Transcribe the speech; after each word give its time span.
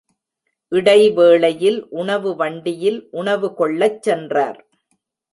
இடைவேளையில் 0.71 1.77
உணவு 1.89 2.35
வண்டியில் 2.35 3.07
உணவு 3.11 3.53
கொள்ளச் 3.53 4.01
சென்றார். 4.01 4.59